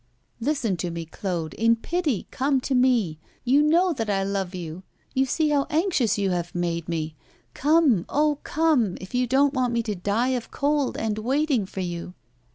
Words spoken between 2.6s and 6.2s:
me you know that I love you you see how anxious